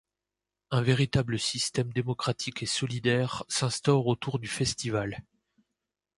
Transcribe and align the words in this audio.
Un 0.71 0.81
véritable 0.81 1.37
système 1.37 1.93
démocratique 1.93 2.63
et 2.63 2.65
solidaire 2.65 3.43
s'instaure 3.47 4.07
autour 4.07 4.39
du 4.39 4.47
festival. 4.47 5.21